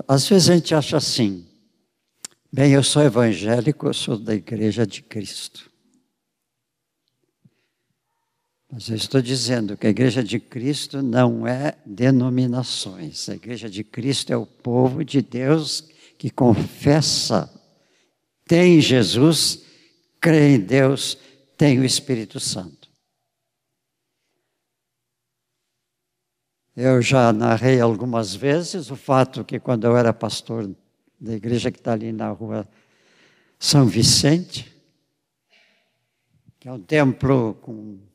[0.07, 1.49] Às vezes a gente acha assim,
[2.53, 5.70] bem, eu sou evangélico, eu sou da igreja de Cristo.
[8.73, 13.29] Mas eu estou dizendo que a igreja de Cristo não é denominações.
[13.29, 17.51] A igreja de Cristo é o povo de Deus que confessa,
[18.47, 19.65] tem Jesus,
[20.21, 21.19] crê em Deus,
[21.57, 22.89] tem o Espírito Santo.
[26.77, 30.71] Eu já narrei algumas vezes o fato que quando eu era pastor
[31.19, 32.69] da igreja que está ali na rua
[33.59, 34.71] São Vicente,
[36.61, 38.10] que é um templo com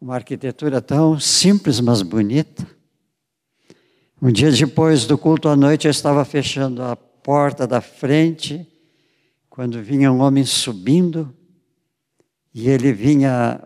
[0.00, 2.66] uma arquitetura tão simples, mas bonita.
[4.20, 8.66] Um dia depois do culto à noite, eu estava fechando a porta da frente,
[9.50, 11.34] quando vinha um homem subindo,
[12.54, 13.60] e ele vinha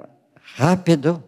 [0.56, 1.22] rápido.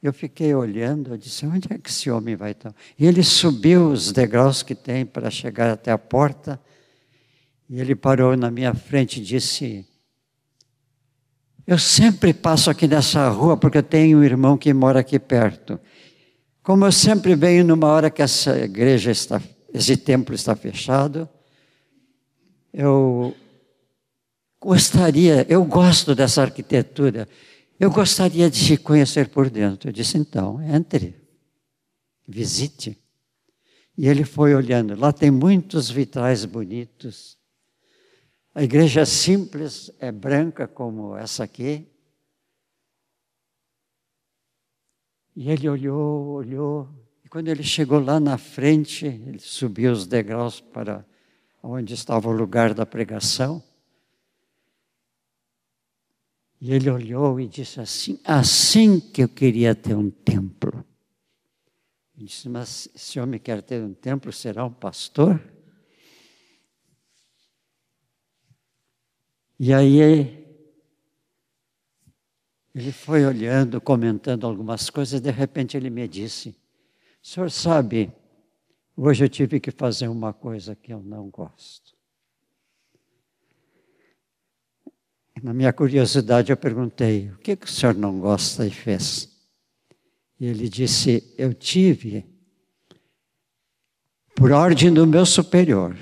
[0.00, 2.72] Eu fiquei olhando, eu disse: onde é que esse homem vai estar?
[2.96, 6.60] E ele subiu os degraus que tem para chegar até a porta,
[7.68, 9.84] e ele parou na minha frente e disse:
[11.66, 15.78] eu sempre passo aqui nessa rua porque eu tenho um irmão que mora aqui perto.
[16.62, 19.40] Como eu sempre venho numa hora que essa igreja está,
[19.72, 21.28] esse templo está fechado,
[22.72, 23.34] eu
[24.60, 27.28] gostaria, eu gosto dessa arquitetura,
[27.78, 29.88] eu gostaria de te conhecer por dentro.
[29.88, 31.16] Eu disse, então, entre,
[32.26, 32.96] visite.
[33.98, 37.36] E ele foi olhando, lá tem muitos vitrais bonitos,
[38.54, 41.88] a igreja simples é branca como essa aqui.
[45.34, 46.88] E ele olhou, olhou,
[47.24, 51.06] e quando ele chegou lá na frente, ele subiu os degraus para
[51.62, 53.62] onde estava o lugar da pregação.
[56.60, 60.84] E ele olhou e disse assim: assim que eu queria ter um templo.
[62.14, 65.40] Ele disse: Mas esse homem quer ter um templo, será um pastor?
[69.64, 70.44] E aí
[72.74, 76.48] ele foi olhando, comentando algumas coisas, de repente ele me disse:
[77.22, 78.12] O senhor sabe,
[78.96, 81.94] hoje eu tive que fazer uma coisa que eu não gosto.
[85.40, 89.30] Na minha curiosidade, eu perguntei: O que, que o senhor não gosta e fez?
[90.40, 92.26] E ele disse: Eu tive,
[94.34, 95.96] por ordem do meu superior,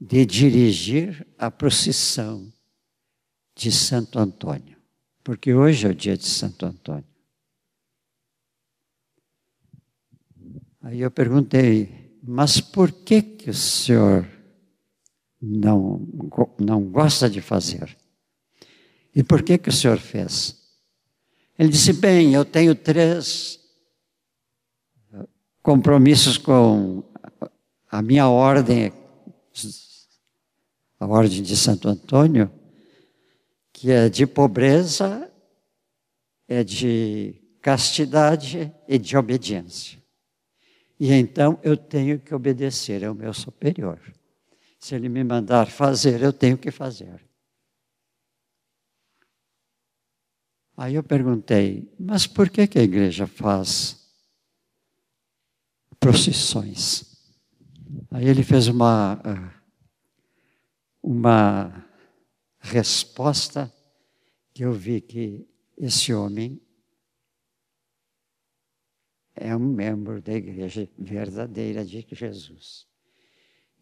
[0.00, 2.50] de dirigir a procissão
[3.54, 4.76] de Santo Antônio,
[5.22, 7.04] porque hoje é o dia de Santo Antônio.
[10.80, 14.28] Aí eu perguntei, mas por que que o senhor
[15.40, 16.06] não,
[16.58, 17.96] não gosta de fazer?
[19.14, 20.60] E por que que o senhor fez?
[21.58, 23.60] Ele disse, bem, eu tenho três
[25.62, 27.04] compromissos com
[27.88, 28.92] a minha ordem,
[30.98, 32.50] a ordem de Santo Antônio,
[33.82, 35.28] que é de pobreza,
[36.46, 40.00] é de castidade e de obediência.
[41.00, 44.00] E então eu tenho que obedecer ao meu superior.
[44.78, 47.28] Se ele me mandar fazer, eu tenho que fazer.
[50.76, 53.98] Aí eu perguntei, mas por que, que a igreja faz
[55.98, 57.04] procissões?
[58.12, 59.60] Aí ele fez uma, ah,
[61.02, 61.91] uma
[62.62, 63.72] resposta
[64.54, 65.46] que eu vi que
[65.76, 66.60] esse homem
[69.34, 72.86] é um membro da igreja verdadeira de Jesus.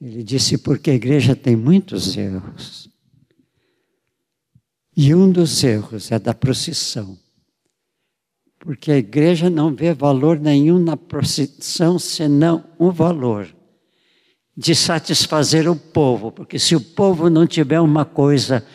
[0.01, 2.89] Ele disse, porque a igreja tem muitos erros.
[4.97, 7.19] E um dos erros é da procissão.
[8.59, 13.55] Porque a igreja não vê valor nenhum na procissão, senão o valor
[14.57, 16.31] de satisfazer o povo.
[16.33, 18.67] Porque se o povo não tiver uma coisa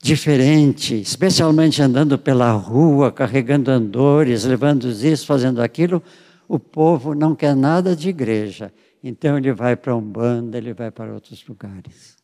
[0.00, 6.02] diferente, especialmente andando pela rua, carregando andores, levando isso, fazendo aquilo,
[6.48, 8.72] o povo não quer nada de igreja.
[9.02, 12.16] Então ele vai para Umbanda, ele vai para outros lugares.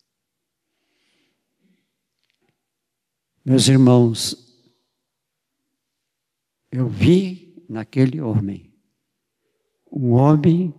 [3.45, 4.37] Meus irmãos,
[6.71, 8.69] eu vi naquele homem
[9.91, 10.75] um homem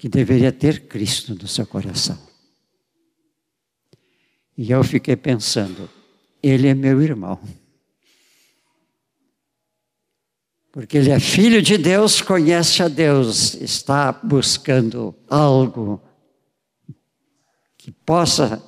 [0.00, 2.18] que deveria ter Cristo no seu coração.
[4.56, 5.90] E eu fiquei pensando,
[6.42, 7.38] ele é meu irmão.
[10.72, 16.00] Porque ele é filho de Deus, conhece a Deus, está buscando algo
[17.76, 18.66] que possa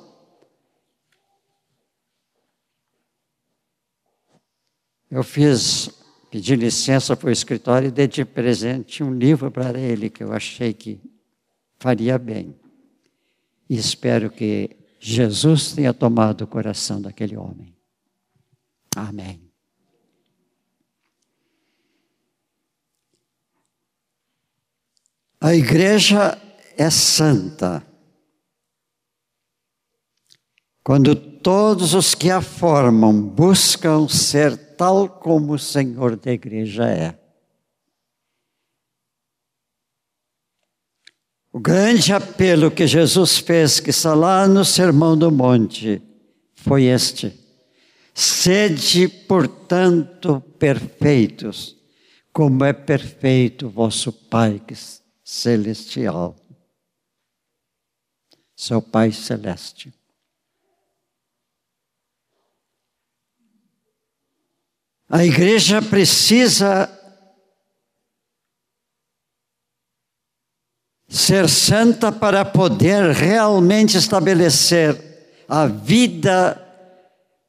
[5.10, 5.90] Eu fiz,
[6.30, 10.32] pedi licença para o escritório e dei de presente um livro para ele que eu
[10.32, 11.11] achei que
[11.82, 12.54] faria bem.
[13.68, 14.70] E espero que
[15.00, 17.76] Jesus tenha tomado o coração daquele homem.
[18.94, 19.50] Amém.
[25.40, 26.40] A igreja
[26.78, 27.84] é santa.
[30.84, 37.21] Quando todos os que a formam buscam ser tal como o Senhor da igreja é.
[41.52, 46.00] O grande apelo que Jesus fez, que está lá no Sermão do Monte,
[46.54, 47.38] foi este:
[48.14, 51.76] Sede, portanto, perfeitos,
[52.32, 54.62] como é perfeito vosso Pai
[55.22, 56.34] celestial,
[58.56, 59.92] seu Pai celeste.
[65.06, 66.86] A igreja precisa
[71.32, 76.62] ser santa para poder realmente estabelecer a vida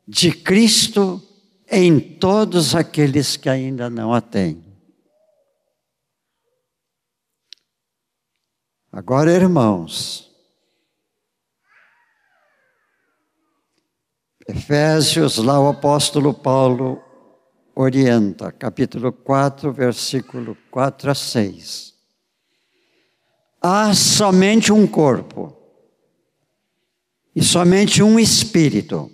[0.07, 1.21] de Cristo
[1.69, 4.63] em todos aqueles que ainda não a têm.
[8.89, 10.31] Agora, irmãos,
[14.47, 17.03] Efésios, lá o apóstolo Paulo
[17.75, 21.92] orienta, capítulo 4, versículo 4 a 6
[23.63, 25.55] há somente um corpo
[27.33, 29.09] e somente um espírito.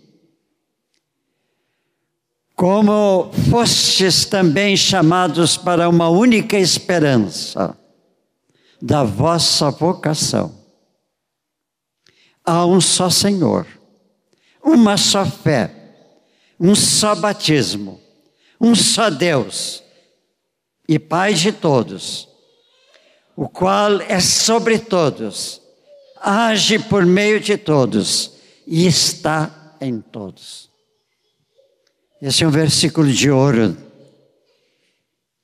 [2.56, 7.78] Como fostes também chamados para uma única esperança
[8.82, 10.58] da vossa vocação.
[12.44, 13.68] Há um só Senhor,
[14.64, 15.74] uma só fé,
[16.60, 18.02] um só batismo,
[18.60, 19.84] um só Deus
[20.88, 22.29] e Pai de todos
[23.40, 25.62] o qual é sobre todos,
[26.18, 28.34] age por meio de todos
[28.68, 30.70] e está em todos.
[32.22, 33.78] Esse é um versículo de ouro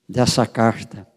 [0.06, 1.08] dessa carta.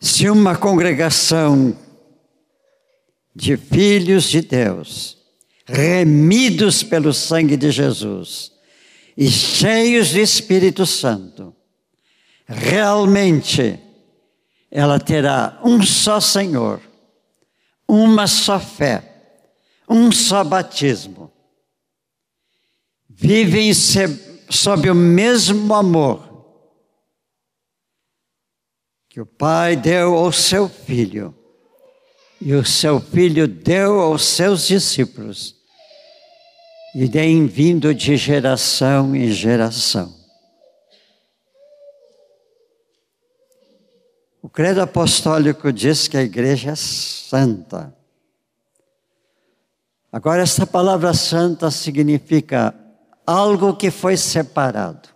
[0.00, 1.76] Se uma congregação
[3.34, 5.18] de filhos de Deus,
[5.66, 8.55] remidos pelo sangue de Jesus,
[9.16, 11.54] e cheios de Espírito Santo,
[12.46, 13.80] realmente
[14.70, 16.82] ela terá um só Senhor,
[17.88, 19.40] uma só fé,
[19.88, 21.32] um só batismo.
[23.08, 26.26] Vivem sob o mesmo amor
[29.08, 31.34] que o Pai deu ao seu Filho
[32.38, 35.55] e o seu Filho deu aos seus discípulos
[36.98, 40.16] e tem vindo de geração em geração.
[44.40, 47.94] O credo apostólico diz que a igreja é santa.
[50.10, 52.74] Agora, essa palavra santa significa
[53.26, 55.10] algo que foi separado.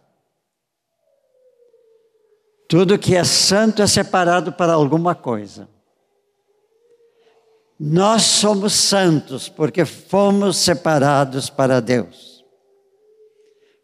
[2.68, 5.66] Tudo que é santo é separado para alguma coisa.
[7.82, 12.44] Nós somos santos porque fomos separados para Deus.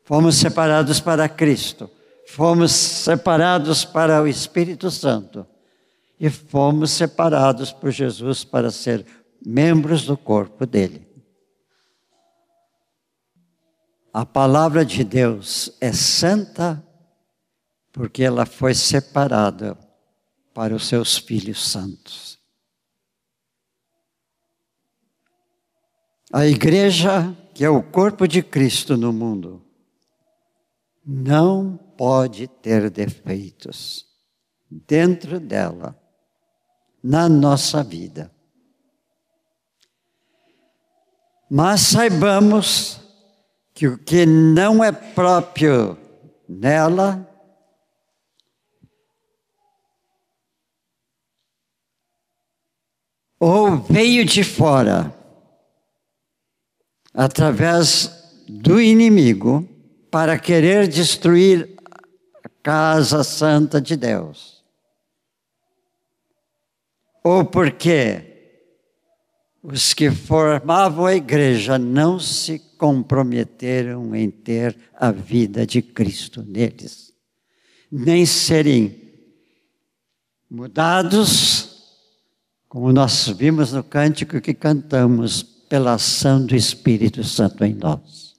[0.04, 1.90] Fomos separados para Cristo.
[2.28, 5.46] Fomos separados para o Espírito Santo.
[6.20, 9.06] E fomos separados por Jesus para ser
[9.44, 11.08] membros do corpo dele.
[14.12, 16.84] A palavra de Deus é santa
[17.92, 19.74] porque ela foi separada
[20.52, 22.35] para os seus filhos santos.
[26.32, 29.64] A igreja, que é o corpo de Cristo no mundo,
[31.04, 34.04] não pode ter defeitos
[34.68, 35.96] dentro dela,
[37.02, 38.30] na nossa vida.
[41.48, 43.00] Mas saibamos
[43.72, 45.96] que o que não é próprio
[46.48, 47.24] nela,
[53.38, 55.15] ou veio de fora,
[57.16, 59.66] através do inimigo,
[60.10, 61.74] para querer destruir
[62.44, 64.62] a casa santa de Deus.
[67.24, 68.22] Ou porque
[69.62, 77.12] os que formavam a igreja não se comprometeram em ter a vida de Cristo neles,
[77.90, 79.06] nem serem
[80.48, 81.96] mudados,
[82.68, 88.34] como nós vimos no cântico que cantamos, pela ação do Espírito Santo em nós.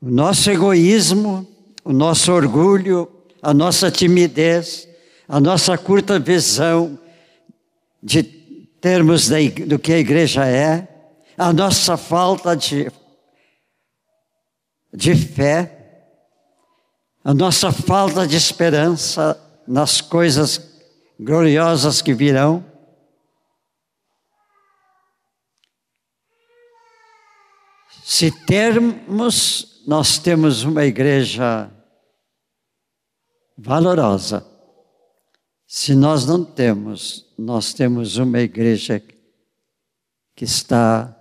[0.00, 1.46] O nosso egoísmo,
[1.84, 3.10] o nosso orgulho,
[3.42, 4.88] a nossa timidez,
[5.28, 6.98] a nossa curta visão
[8.02, 9.28] de termos
[9.66, 10.86] do que a igreja é,
[11.36, 12.90] a nossa falta de,
[14.92, 15.72] de fé,
[17.24, 20.56] a nossa falta de esperança nas coisas
[21.18, 22.64] gloriosas que virão.
[28.04, 31.70] Se termos, nós temos uma igreja
[33.58, 34.46] valorosa.
[35.66, 39.02] Se nós não temos, nós temos uma igreja
[40.34, 41.12] que está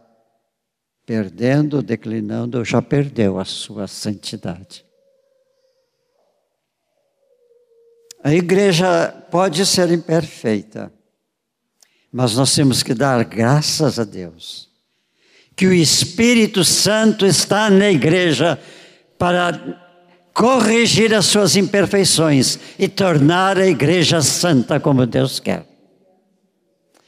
[1.05, 4.85] perdendo, declinando, ou já perdeu a sua santidade.
[8.25, 10.91] A igreja pode ser imperfeita,
[12.11, 14.67] mas nós temos que dar graças a Deus
[15.55, 18.59] que o Espírito Santo está na igreja
[19.19, 19.53] para
[20.33, 25.63] corrigir as suas imperfeições e tornar a igreja santa como Deus quer.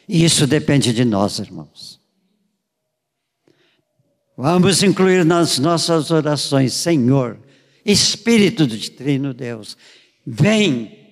[0.08, 2.00] E isso depende de nós, irmãos.
[4.38, 7.40] Vamos incluir nas nossas orações, Senhor,
[7.84, 9.76] Espírito do Trino Deus,
[10.24, 11.07] vem,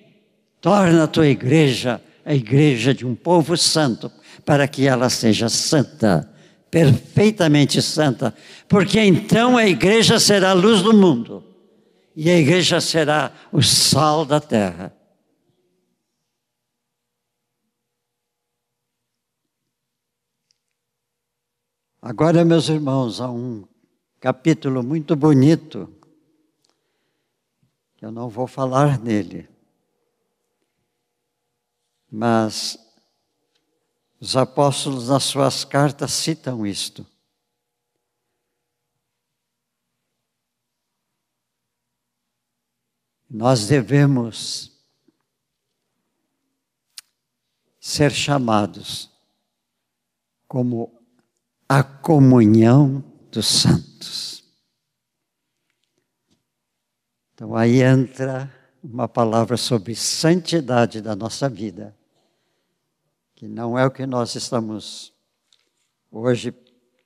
[0.60, 4.10] torna a tua igreja a igreja de um povo santo,
[4.44, 6.28] para que ela seja santa,
[6.68, 8.34] perfeitamente santa,
[8.68, 11.44] porque então a igreja será a luz do mundo
[12.16, 14.92] e a igreja será o sal da terra.
[22.02, 23.64] Agora, meus irmãos, há um
[24.18, 25.88] capítulo muito bonito,
[27.96, 29.48] que eu não vou falar nele,
[32.16, 32.78] mas
[34.18, 37.06] os apóstolos nas suas cartas citam isto.
[43.28, 44.72] Nós devemos
[47.78, 49.10] ser chamados
[50.48, 50.98] como
[51.68, 54.42] a comunhão dos santos.
[57.34, 58.50] Então aí entra
[58.82, 61.94] uma palavra sobre santidade da nossa vida,
[63.36, 65.12] que não é o que nós estamos
[66.10, 66.52] hoje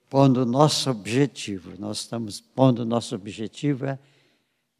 [0.08, 1.72] pondo nosso objetivo.
[1.76, 3.98] Nós estamos pondo nosso objetivo é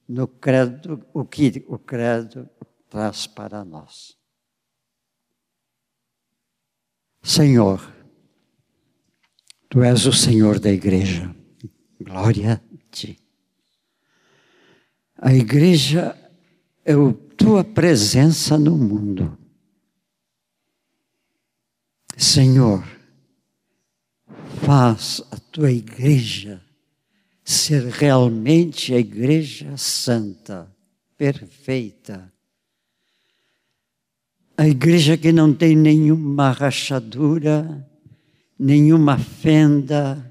[0.08, 2.48] no credo, o que o credo
[2.88, 4.16] traz para nós.
[7.22, 7.80] Senhor,
[9.68, 11.34] Tu és o Senhor da igreja.
[12.00, 13.20] Glória a Ti.
[15.16, 16.16] A igreja
[16.84, 19.39] é a Tua presença no mundo.
[22.20, 22.84] Senhor,
[24.62, 26.62] faz a Tua igreja
[27.42, 30.70] ser realmente a igreja santa,
[31.16, 32.30] perfeita.
[34.54, 37.88] A igreja que não tem nenhuma rachadura,
[38.58, 40.30] nenhuma fenda,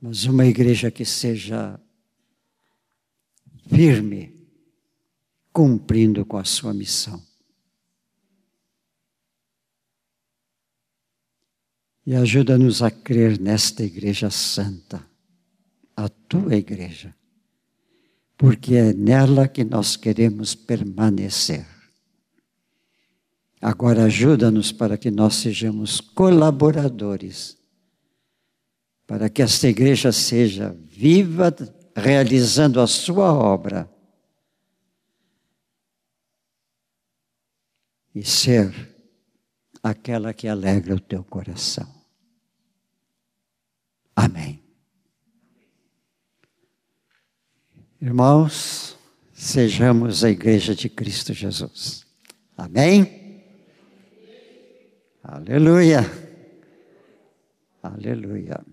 [0.00, 1.80] mas uma igreja que seja
[3.68, 4.32] firme,
[5.52, 7.25] cumprindo com a sua missão.
[12.06, 15.04] E ajuda-nos a crer nesta igreja santa,
[15.96, 17.12] a tua igreja,
[18.36, 21.66] porque é nela que nós queremos permanecer.
[23.60, 27.58] Agora ajuda-nos para que nós sejamos colaboradores,
[29.04, 31.52] para que esta igreja seja viva,
[31.96, 33.90] realizando a sua obra.
[38.14, 38.72] E ser
[39.82, 41.95] aquela que alegra o teu coração.
[44.16, 44.64] Amém.
[48.00, 48.96] Irmãos,
[49.34, 52.06] sejamos a igreja de Cristo Jesus.
[52.56, 53.44] Amém?
[55.22, 56.00] Aleluia.
[57.82, 58.64] Aleluia.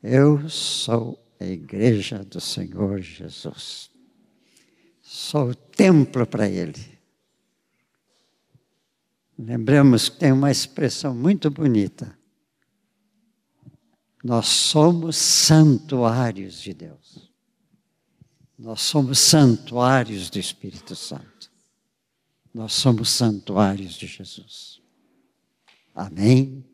[0.00, 3.90] Eu sou a igreja do Senhor Jesus.
[5.02, 6.98] Sou o templo para Ele.
[9.38, 12.16] Lembramos que tem uma expressão muito bonita.
[14.24, 17.30] Nós somos santuários de Deus.
[18.58, 21.50] Nós somos santuários do Espírito Santo.
[22.54, 24.80] Nós somos santuários de Jesus.
[25.94, 26.64] Amém.